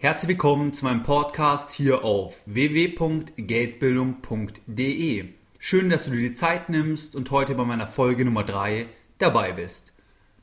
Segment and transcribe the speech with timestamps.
[0.00, 5.24] Herzlich willkommen zu meinem Podcast hier auf www.geldbildung.de.
[5.58, 8.86] Schön, dass du dir die Zeit nimmst und heute bei meiner Folge Nummer 3
[9.18, 9.94] dabei bist.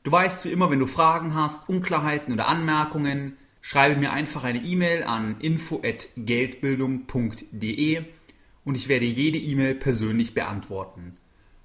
[0.02, 4.62] Du weißt wie immer, wenn du Fragen hast, Unklarheiten oder Anmerkungen, schreibe mir einfach eine
[4.62, 8.04] E-Mail an info@geldbildung.de
[8.66, 11.16] und ich werde jede E-Mail persönlich beantworten.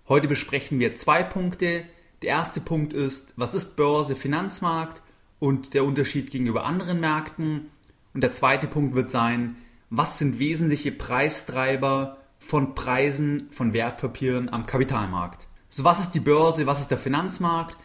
[0.08, 1.84] Heute besprechen wir zwei Punkte.
[2.22, 5.02] Der erste Punkt ist, was ist Börse, Finanzmarkt
[5.40, 7.66] und der Unterschied gegenüber anderen Märkten
[8.14, 9.56] und der zweite Punkt wird sein,
[9.90, 15.48] was sind wesentliche Preistreiber von Preisen von Wertpapieren am Kapitalmarkt?
[15.70, 17.78] So, was ist die Börse, was ist der Finanzmarkt?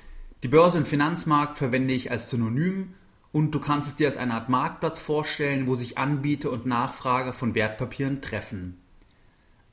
[0.42, 2.94] Die Börse und Finanzmarkt verwende ich als Synonym
[3.32, 7.32] und du kannst es dir als eine Art Marktplatz vorstellen, wo sich Anbieter und Nachfrager
[7.32, 8.78] von Wertpapieren treffen.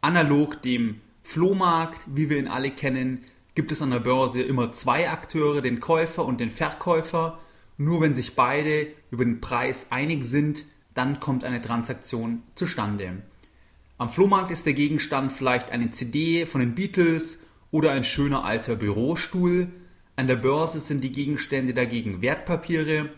[0.02, 3.24] Analog dem Flohmarkt, wie wir ihn alle kennen,
[3.56, 7.40] gibt es an der Börse immer zwei Akteure, den Käufer und den Verkäufer
[7.78, 13.24] nur wenn sich beide über den Preis einig sind, dann kommt eine Transaktion zustande.
[13.98, 18.76] Am Flohmarkt ist der Gegenstand vielleicht eine CD von den Beatles oder ein schöner alter
[18.76, 19.68] Bürostuhl.
[20.16, 23.10] An der Börse sind die Gegenstände dagegen Wertpapiere,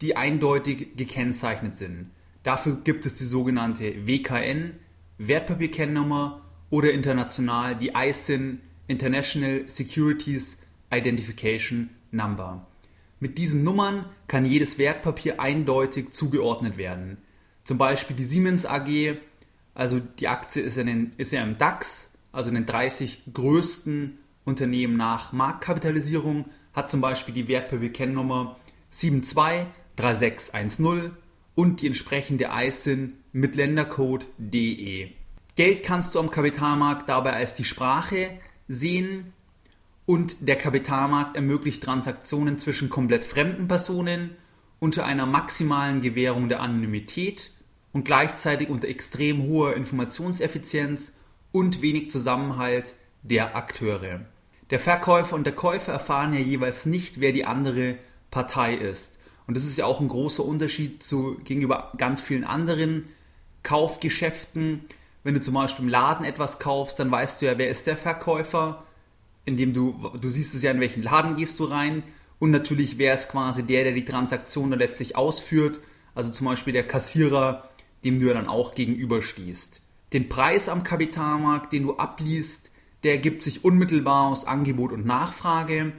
[0.00, 2.10] die eindeutig gekennzeichnet sind.
[2.42, 4.72] Dafür gibt es die sogenannte WKN,
[5.18, 12.66] Wertpapierkennnummer oder international die ISIN, International Securities Identification Number.
[13.24, 17.16] Mit diesen Nummern kann jedes Wertpapier eindeutig zugeordnet werden.
[17.64, 19.16] Zum Beispiel die Siemens AG,
[19.72, 24.98] also die Aktie ist, in ist ja im DAX, also in den 30 größten Unternehmen
[24.98, 26.44] nach Marktkapitalisierung,
[26.74, 28.56] hat zum Beispiel die Wertpapierkennnummer
[28.90, 31.12] 723610
[31.54, 35.12] und die entsprechende ISIN mit Ländercode DE.
[35.56, 38.38] Geld kannst du am Kapitalmarkt dabei als die Sprache
[38.68, 39.32] sehen,
[40.06, 44.36] und der Kapitalmarkt ermöglicht Transaktionen zwischen komplett fremden Personen
[44.78, 47.52] unter einer maximalen Gewährung der Anonymität
[47.92, 51.18] und gleichzeitig unter extrem hoher Informationseffizienz
[51.52, 54.26] und wenig Zusammenhalt der Akteure.
[54.70, 57.96] Der Verkäufer und der Käufer erfahren ja jeweils nicht, wer die andere
[58.30, 59.20] Partei ist.
[59.46, 63.08] Und das ist ja auch ein großer Unterschied zu, gegenüber ganz vielen anderen
[63.62, 64.80] Kaufgeschäften.
[65.22, 67.96] Wenn du zum Beispiel im Laden etwas kaufst, dann weißt du ja, wer ist der
[67.96, 68.84] Verkäufer
[69.44, 72.02] indem du, du siehst es ja, in welchen Laden gehst du rein.
[72.38, 75.80] Und natürlich wer ist quasi der, der die Transaktion dann letztlich ausführt,
[76.14, 77.68] also zum Beispiel der Kassierer,
[78.04, 79.80] dem du ja dann auch gegenüberstehst.
[80.12, 82.70] Den Preis am Kapitalmarkt, den du abliest,
[83.02, 85.92] der ergibt sich unmittelbar aus Angebot und Nachfrage.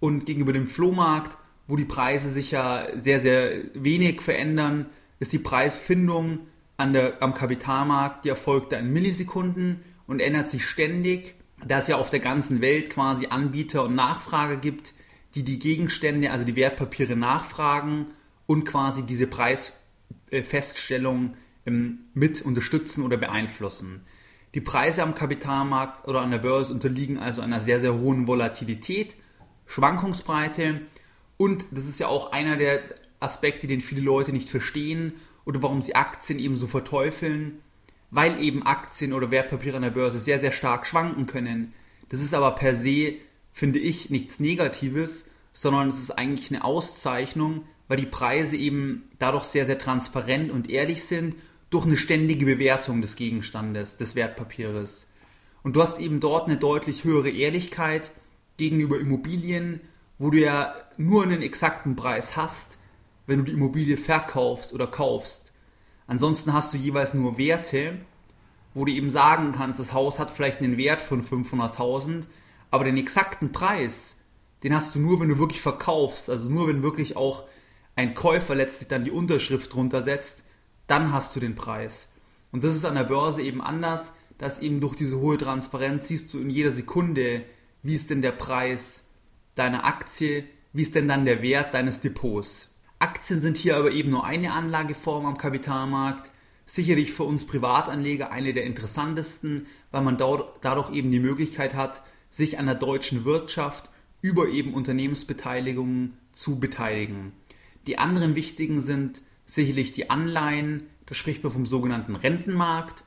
[0.00, 4.86] Und gegenüber dem Flohmarkt, wo die Preise sich ja sehr, sehr wenig verändern,
[5.18, 6.40] ist die Preisfindung
[6.76, 11.34] an der, am Kapitalmarkt, die erfolgt da in Millisekunden und ändert sich ständig
[11.66, 14.94] da es ja auf der ganzen Welt quasi Anbieter und Nachfrager gibt,
[15.34, 18.06] die die Gegenstände, also die Wertpapiere nachfragen
[18.46, 21.34] und quasi diese Preisfeststellung
[21.66, 24.02] ähm, mit unterstützen oder beeinflussen.
[24.54, 29.16] Die Preise am Kapitalmarkt oder an der Börse unterliegen also einer sehr, sehr hohen Volatilität,
[29.66, 30.80] Schwankungsbreite
[31.36, 32.80] und das ist ja auch einer der
[33.20, 35.12] Aspekte, den viele Leute nicht verstehen
[35.44, 37.60] oder warum sie Aktien eben so verteufeln
[38.10, 41.74] weil eben Aktien oder Wertpapiere an der Börse sehr, sehr stark schwanken können.
[42.08, 43.14] Das ist aber per se,
[43.52, 49.44] finde ich, nichts Negatives, sondern es ist eigentlich eine Auszeichnung, weil die Preise eben dadurch
[49.44, 51.34] sehr, sehr transparent und ehrlich sind
[51.70, 55.12] durch eine ständige Bewertung des Gegenstandes, des Wertpapieres.
[55.62, 58.10] Und du hast eben dort eine deutlich höhere Ehrlichkeit
[58.56, 59.80] gegenüber Immobilien,
[60.18, 62.78] wo du ja nur einen exakten Preis hast,
[63.26, 65.47] wenn du die Immobilie verkaufst oder kaufst.
[66.08, 67.98] Ansonsten hast du jeweils nur Werte,
[68.74, 72.24] wo du eben sagen kannst, das Haus hat vielleicht einen Wert von 500.000,
[72.70, 74.24] aber den exakten Preis,
[74.62, 77.44] den hast du nur, wenn du wirklich verkaufst, also nur wenn wirklich auch
[77.94, 80.46] ein Käufer letztlich dann die Unterschrift drunter setzt,
[80.86, 82.14] dann hast du den Preis.
[82.52, 86.32] Und das ist an der Börse eben anders, dass eben durch diese hohe Transparenz siehst
[86.32, 87.42] du in jeder Sekunde,
[87.82, 89.10] wie ist denn der Preis
[89.54, 92.70] deiner Aktie, wie ist denn dann der Wert deines Depots.
[92.98, 96.30] Aktien sind hier aber eben nur eine Anlageform am Kapitalmarkt.
[96.66, 102.58] Sicherlich für uns Privatanleger eine der interessantesten, weil man dadurch eben die Möglichkeit hat, sich
[102.58, 103.90] an der deutschen Wirtschaft
[104.20, 107.32] über eben Unternehmensbeteiligungen zu beteiligen.
[107.86, 113.02] Die anderen wichtigen sind sicherlich die Anleihen, Da spricht man vom sogenannten Rentenmarkt,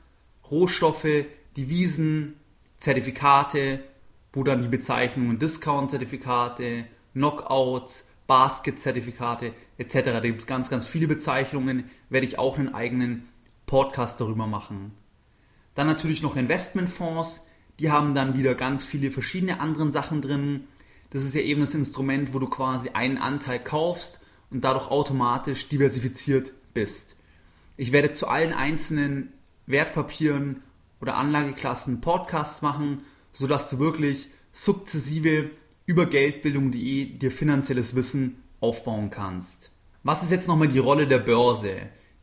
[0.50, 2.34] Rohstoffe, Devisen,
[2.78, 3.78] Zertifikate,
[4.32, 10.04] wo dann die Bezeichnungen Discount-Zertifikate, Knockouts, Basket-Zertifikate etc.
[10.04, 13.28] Da gibt es ganz, ganz viele Bezeichnungen, werde ich auch einen eigenen
[13.66, 14.92] Podcast darüber machen.
[15.74, 20.64] Dann natürlich noch Investmentfonds, die haben dann wieder ganz viele verschiedene andere Sachen drin.
[21.10, 25.68] Das ist ja eben das Instrument, wo du quasi einen Anteil kaufst und dadurch automatisch
[25.68, 27.20] diversifiziert bist.
[27.76, 29.34] Ich werde zu allen einzelnen
[29.66, 30.62] Wertpapieren
[31.02, 33.02] oder Anlageklassen Podcasts machen,
[33.34, 35.50] sodass du wirklich sukzessive
[35.86, 39.72] über Geldbildung.de dir finanzielles Wissen aufbauen kannst.
[40.02, 41.76] Was ist jetzt nochmal die Rolle der Börse?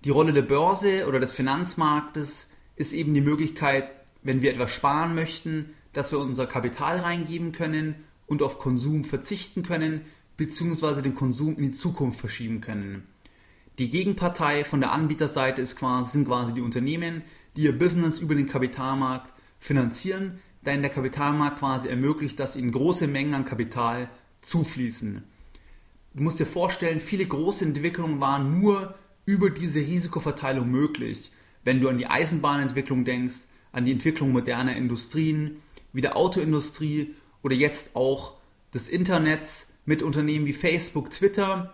[0.03, 3.89] Die Rolle der Börse oder des Finanzmarktes ist eben die Möglichkeit,
[4.23, 7.95] wenn wir etwas sparen möchten, dass wir unser Kapital reingeben können
[8.27, 10.01] und auf Konsum verzichten können,
[10.37, 13.07] beziehungsweise den Konsum in die Zukunft verschieben können.
[13.77, 17.23] Die Gegenpartei von der Anbieterseite ist quasi, sind quasi die Unternehmen,
[17.55, 23.07] die ihr Business über den Kapitalmarkt finanzieren, ihnen der Kapitalmarkt quasi ermöglicht, dass ihnen große
[23.07, 24.09] Mengen an Kapital
[24.41, 25.23] zufließen.
[26.13, 28.95] Du musst dir vorstellen, viele große Entwicklungen waren nur
[29.25, 31.31] über diese Risikoverteilung möglich.
[31.63, 35.61] Wenn du an die Eisenbahnentwicklung denkst, an die Entwicklung moderner Industrien,
[35.93, 38.33] wie der Autoindustrie oder jetzt auch
[38.73, 41.73] des Internets mit Unternehmen wie Facebook, Twitter,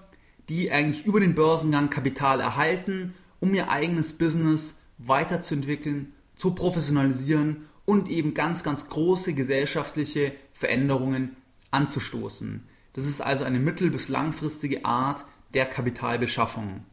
[0.50, 8.10] die eigentlich über den Börsengang Kapital erhalten, um ihr eigenes Business weiterzuentwickeln, zu professionalisieren und
[8.10, 11.38] eben ganz, ganz große gesellschaftliche Veränderungen
[11.72, 12.68] anzustoßen.
[12.94, 16.86] Das ist also eine mittel- bis langfristige Art der Kapitalbeschaffung.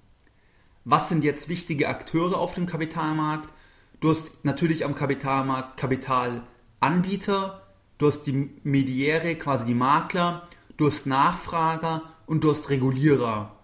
[0.84, 3.52] Was sind jetzt wichtige Akteure auf dem Kapitalmarkt?
[4.00, 7.62] Du hast natürlich am Kapitalmarkt Kapitalanbieter,
[7.98, 13.56] du hast die Mediäre, quasi die Makler, du hast Nachfrager und du hast Regulierer.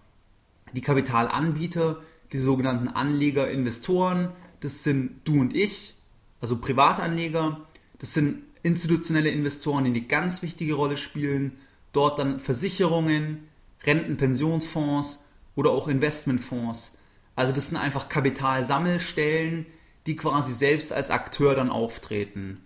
[0.71, 4.29] Die Kapitalanbieter, die sogenannten Anleger, Investoren,
[4.61, 5.98] das sind du und ich,
[6.41, 7.61] also Privatanleger,
[7.99, 11.57] das sind institutionelle Investoren, die eine ganz wichtige Rolle spielen,
[11.93, 13.47] dort dann Versicherungen,
[13.83, 15.25] Rentenpensionsfonds
[15.55, 16.97] oder auch Investmentfonds.
[17.35, 19.65] Also das sind einfach Kapitalsammelstellen,
[20.05, 22.65] die quasi selbst als Akteur dann auftreten.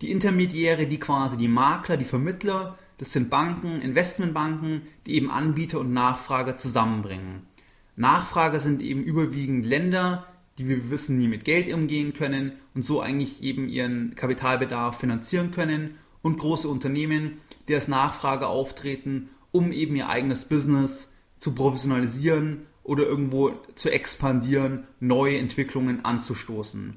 [0.00, 5.80] Die Intermediäre, die quasi die Makler, die Vermittler, das sind Banken, Investmentbanken, die eben Anbieter
[5.80, 7.46] und Nachfrager zusammenbringen.
[7.94, 10.26] Nachfrager sind eben überwiegend Länder,
[10.58, 15.50] die wir wissen, nie mit Geld umgehen können und so eigentlich eben ihren Kapitalbedarf finanzieren
[15.50, 15.98] können.
[16.22, 17.36] Und große Unternehmen,
[17.68, 24.84] die als Nachfrager auftreten, um eben ihr eigenes Business zu professionalisieren oder irgendwo zu expandieren,
[24.98, 26.96] neue Entwicklungen anzustoßen.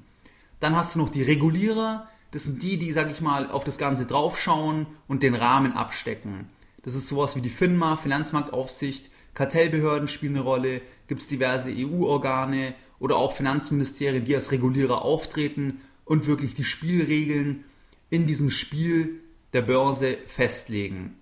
[0.60, 3.78] Dann hast du noch die Regulierer, das sind die, die, sag ich mal, auf das
[3.78, 6.50] Ganze draufschauen und den Rahmen abstecken.
[6.84, 12.76] Das ist sowas wie die FINMA, Finanzmarktaufsicht, Kartellbehörden spielen eine Rolle, gibt es diverse EU-Organe
[13.00, 17.64] oder auch Finanzministerien, die als Regulierer auftreten und wirklich die Spielregeln
[18.10, 19.22] in diesem Spiel
[19.54, 21.16] der Börse festlegen.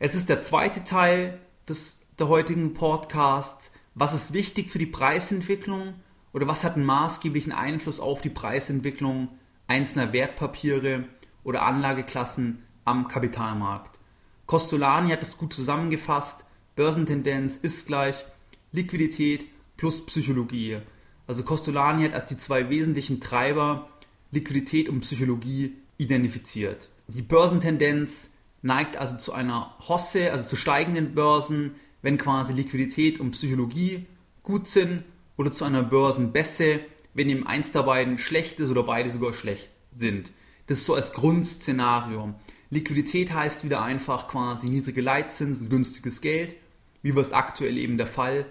[0.00, 1.38] Jetzt ist der zweite Teil
[1.68, 3.72] des, der heutigen Podcasts.
[3.94, 5.94] Was ist wichtig für die Preisentwicklung
[6.32, 9.28] oder was hat einen maßgeblichen Einfluss auf die Preisentwicklung
[9.66, 11.04] einzelner Wertpapiere
[11.42, 13.98] oder Anlageklassen am Kapitalmarkt?
[14.46, 16.44] Costolani hat es gut zusammengefasst.
[16.76, 18.24] Börsentendenz ist gleich
[18.72, 19.46] Liquidität
[19.78, 20.78] plus Psychologie.
[21.26, 23.88] Also Costolani hat als die zwei wesentlichen Treiber
[24.30, 26.90] Liquidität und Psychologie identifiziert.
[27.06, 33.30] Die Börsentendenz neigt also zu einer Hosse, also zu steigenden Börsen, wenn quasi Liquidität und
[33.30, 34.04] Psychologie
[34.42, 35.04] gut sind
[35.38, 36.80] oder zu einer Börsenbässe,
[37.14, 40.32] wenn eben eins der beiden schlecht ist oder beide sogar schlecht sind.
[40.66, 42.34] Das ist so als Grundszenario.
[42.70, 46.56] Liquidität heißt wieder einfach quasi niedrige Leitzinsen, günstiges Geld,
[47.02, 48.44] wie es aktuell eben der Fall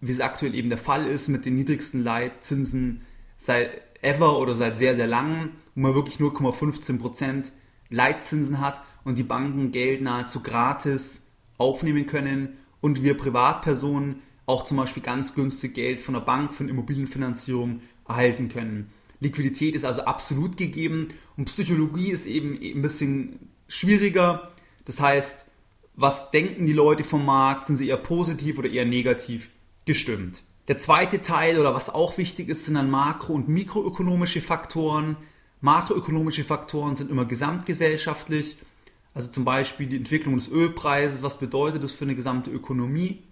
[0.00, 3.02] wie es aktuell eben der Fall ist mit den niedrigsten Leitzinsen
[3.36, 3.70] seit
[4.02, 7.50] ever oder seit sehr, sehr langem, wo man wirklich 0,15%
[7.90, 14.76] Leitzinsen hat und die Banken Geld nahezu gratis aufnehmen können und wir Privatpersonen auch zum
[14.78, 18.90] Beispiel ganz günstig Geld von der Bank, von Immobilienfinanzierung erhalten können.
[19.20, 24.52] Liquidität ist also absolut gegeben und Psychologie ist eben ein bisschen schwieriger.
[24.84, 25.50] Das heißt,
[25.96, 27.66] was denken die Leute vom Markt?
[27.66, 29.50] Sind sie eher positiv oder eher negativ?
[29.88, 30.44] Gestimmt.
[30.68, 35.16] Der zweite Teil oder was auch wichtig ist, sind dann makro- und mikroökonomische Faktoren.
[35.62, 38.58] Makroökonomische Faktoren sind immer gesamtgesellschaftlich,
[39.14, 43.24] also zum Beispiel die Entwicklung des Ölpreises, was bedeutet das für eine gesamte Ökonomie.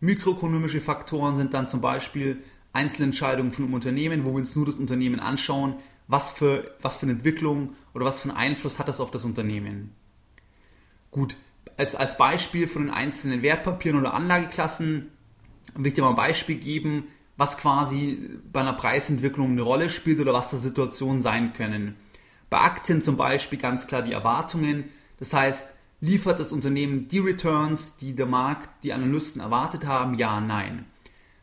[0.00, 2.38] Mikroökonomische Faktoren sind dann zum Beispiel
[2.72, 5.74] Einzelentscheidungen von einem Unternehmen, wo wir uns nur das Unternehmen anschauen,
[6.08, 9.26] was für, was für eine Entwicklung oder was für einen Einfluss hat das auf das
[9.26, 9.92] Unternehmen.
[11.10, 11.36] Gut,
[11.76, 15.10] als, als Beispiel von den einzelnen Wertpapieren oder Anlageklassen
[15.74, 17.04] will ich dir mal ein Beispiel geben,
[17.36, 18.18] was quasi
[18.52, 21.96] bei einer Preisentwicklung eine Rolle spielt oder was da Situationen sein können.
[22.50, 24.84] Bei Aktien zum Beispiel ganz klar die Erwartungen.
[25.18, 30.14] Das heißt, liefert das Unternehmen die Returns, die der Markt, die Analysten erwartet haben?
[30.14, 30.84] Ja, nein.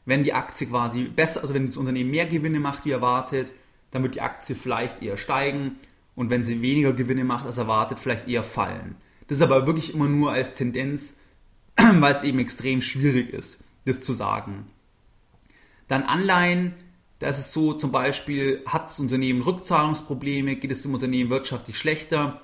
[0.06, 3.52] Wenn die Aktie quasi besser, also wenn das Unternehmen mehr Gewinne macht, wie erwartet,
[3.92, 5.78] dann wird die Aktie vielleicht eher steigen
[6.16, 8.96] und wenn sie weniger Gewinne macht als erwartet, vielleicht eher fallen.
[9.28, 11.18] Das ist aber wirklich immer nur als Tendenz,
[11.76, 14.68] weil es eben extrem schwierig ist, das zu sagen.
[15.88, 16.74] Dann Anleihen,
[17.20, 21.78] da ist es so, zum Beispiel hat das Unternehmen Rückzahlungsprobleme, geht es dem Unternehmen wirtschaftlich
[21.78, 22.42] schlechter,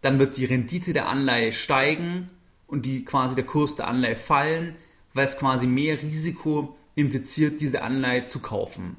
[0.00, 2.30] dann wird die Rendite der Anleihe steigen
[2.66, 4.76] und die quasi der Kurs der Anleihe fallen,
[5.14, 8.96] weil es quasi mehr Risiko impliziert, diese Anleihe zu kaufen.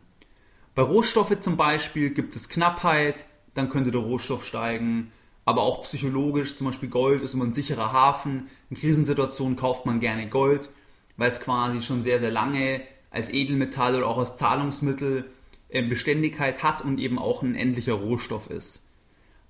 [0.75, 5.11] Bei Rohstoffe zum Beispiel gibt es Knappheit, dann könnte der Rohstoff steigen,
[5.45, 8.47] aber auch psychologisch, zum Beispiel Gold ist immer ein sicherer Hafen.
[8.69, 10.69] In Krisensituationen kauft man gerne Gold,
[11.17, 15.25] weil es quasi schon sehr, sehr lange als Edelmetall oder auch als Zahlungsmittel
[15.69, 18.89] äh, Beständigkeit hat und eben auch ein endlicher Rohstoff ist.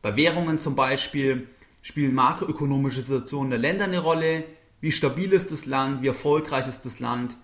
[0.02, 1.48] Bei Währungen zum Beispiel
[1.82, 4.44] spielen makroökonomische Situationen der Länder eine Rolle.
[4.82, 7.38] Wie stabil ist das Land, wie erfolgreich ist das Land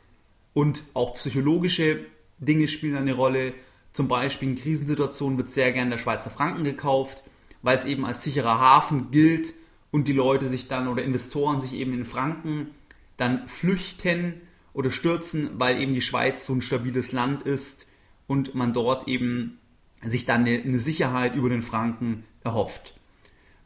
[0.53, 2.05] und auch psychologische
[2.39, 3.53] Dinge spielen eine Rolle.
[3.93, 7.23] Zum Beispiel in Krisensituationen wird sehr gerne der Schweizer Franken gekauft,
[7.61, 9.53] weil es eben als sicherer Hafen gilt
[9.91, 12.71] und die Leute sich dann oder Investoren sich eben in Franken
[13.19, 14.41] dann flüchten
[14.73, 17.87] oder stürzen, weil eben die Schweiz so ein stabiles Land ist
[18.27, 19.59] und man dort eben
[20.01, 22.95] sich dann eine, Sicherheit über den Franken erhofft.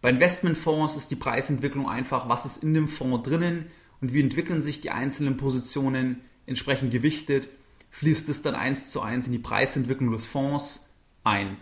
[0.01, 3.67] Bei Investmentfonds ist die Preisentwicklung einfach, was ist in dem Fonds drinnen
[4.01, 7.47] und wie entwickeln sich die einzelnen Positionen entsprechend gewichtet,
[7.91, 10.89] fließt es dann eins zu eins in die Preisentwicklung des Fonds
[11.23, 11.57] ein.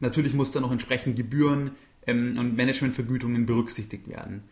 [0.00, 1.70] Natürlich muss dann noch entsprechend Gebühren
[2.06, 4.42] ähm, und Managementvergütungen berücksichtigt werden.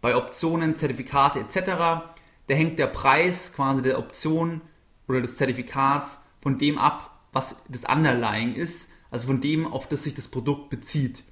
[0.00, 2.16] Bei Optionen, Zertifikate etc
[2.50, 4.60] da hängt der Preis quasi der Option
[5.06, 10.02] oder des Zertifikats von dem ab, was das Underlying ist, also von dem, auf das
[10.02, 11.22] sich das Produkt bezieht.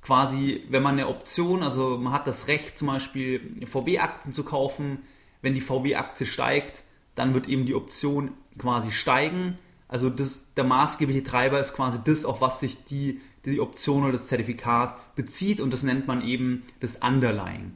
[0.00, 5.00] Quasi, wenn man eine Option, also man hat das Recht zum Beispiel VW-Aktien zu kaufen,
[5.42, 9.58] wenn die VW-Aktie steigt, dann wird eben die Option quasi steigen.
[9.86, 14.12] Also das, der maßgebliche Treiber ist quasi das, auf was sich die, die Option oder
[14.12, 17.74] das Zertifikat bezieht und das nennt man eben das Underlying.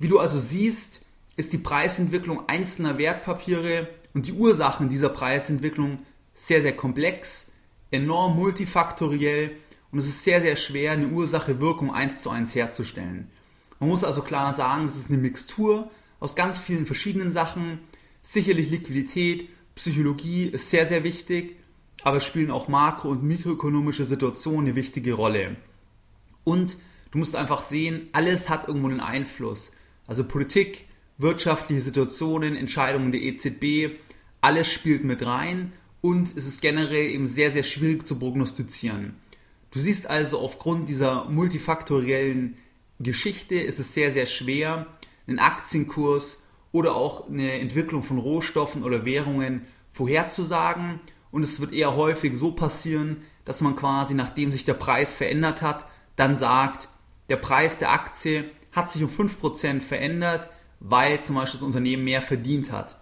[0.00, 1.05] Wie du also siehst,
[1.36, 5.98] ist die Preisentwicklung einzelner Wertpapiere und die Ursachen dieser Preisentwicklung
[6.34, 7.54] sehr, sehr komplex,
[7.90, 9.56] enorm multifaktoriell
[9.92, 13.30] und es ist sehr, sehr schwer, eine Ursache-Wirkung eins zu eins herzustellen.
[13.78, 17.80] Man muss also klar sagen, es ist eine Mixtur aus ganz vielen verschiedenen Sachen.
[18.22, 21.56] Sicherlich Liquidität, Psychologie ist sehr, sehr wichtig,
[22.02, 25.56] aber spielen auch makro- und mikroökonomische Situationen eine wichtige Rolle.
[26.44, 26.76] Und
[27.10, 29.72] du musst einfach sehen, alles hat irgendwo einen Einfluss.
[30.06, 30.86] Also Politik,
[31.18, 33.98] wirtschaftliche Situationen, Entscheidungen der EZB,
[34.40, 39.16] alles spielt mit rein und es ist generell eben sehr, sehr schwierig zu prognostizieren.
[39.70, 42.56] Du siehst also aufgrund dieser multifaktoriellen
[42.98, 44.86] Geschichte ist es sehr, sehr schwer,
[45.26, 51.00] einen Aktienkurs oder auch eine Entwicklung von Rohstoffen oder Währungen vorherzusagen.
[51.30, 55.62] Und es wird eher häufig so passieren, dass man quasi, nachdem sich der Preis verändert
[55.62, 56.88] hat, dann sagt,
[57.28, 60.48] der Preis der Aktie hat sich um 5% verändert,
[60.80, 62.98] weil zum Beispiel das Unternehmen mehr verdient hat.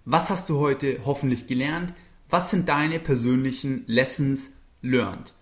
[0.06, 1.94] Was hast du heute hoffentlich gelernt?
[2.30, 5.34] Was sind deine persönlichen Lessons learned?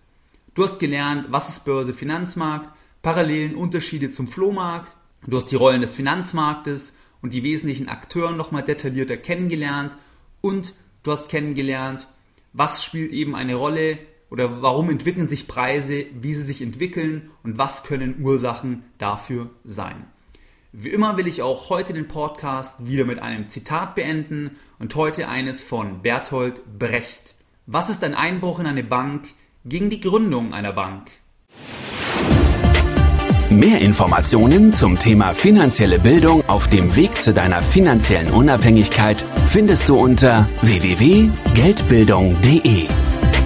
[0.53, 2.71] Du hast gelernt, was ist Börse, Finanzmarkt,
[3.01, 4.95] Parallelen, Unterschiede zum Flohmarkt.
[5.27, 9.97] Du hast die Rollen des Finanzmarktes und die wesentlichen Akteure nochmal detaillierter kennengelernt
[10.41, 12.07] und du hast kennengelernt,
[12.53, 13.97] was spielt eben eine Rolle
[14.35, 19.95] oder warum entwickeln sich Preise, wie sie sich entwickeln und was können Ursachen dafür sein.
[20.73, 25.29] Wie immer will ich auch heute den Podcast wieder mit einem Zitat beenden und heute
[25.29, 27.35] eines von Bertolt Brecht.
[27.65, 29.29] Was ist ein Einbruch in eine Bank
[29.63, 31.11] gegen die Gründung einer Bank?
[33.49, 39.97] Mehr Informationen zum Thema finanzielle Bildung auf dem Weg zu deiner finanziellen Unabhängigkeit findest du
[39.97, 43.04] unter www.geldbildung.de.